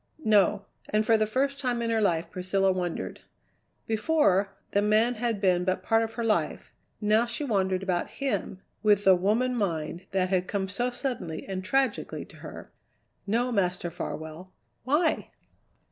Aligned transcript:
"No." 0.25 0.65
And 0.89 1.05
for 1.05 1.15
the 1.15 1.27
first 1.27 1.59
time 1.59 1.79
in 1.79 1.91
her 1.91 2.01
life 2.01 2.31
Priscilla 2.31 2.71
wondered. 2.71 3.19
Before, 3.85 4.55
the 4.71 4.81
man 4.81 5.13
had 5.13 5.39
been 5.39 5.63
but 5.63 5.83
part 5.83 6.01
of 6.01 6.13
her 6.13 6.23
life; 6.23 6.73
now 6.99 7.27
she 7.27 7.43
wondered 7.43 7.83
about 7.83 8.09
him, 8.09 8.63
with 8.81 9.03
the 9.03 9.15
woman 9.15 9.53
mind 9.53 10.07
that 10.09 10.29
had 10.29 10.47
come 10.47 10.67
so 10.69 10.89
suddenly 10.89 11.45
and 11.45 11.63
tragically 11.63 12.25
to 12.25 12.37
her. 12.37 12.71
"No, 13.27 13.51
Master 13.51 13.91
Farwell, 13.91 14.51
why?" 14.85 15.29